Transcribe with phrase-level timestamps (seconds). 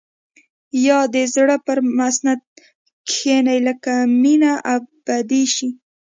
[0.87, 2.39] يا د زړه پر مسند
[3.07, 4.51] کښيني لکه مينه
[5.07, 5.67] ابدي شي.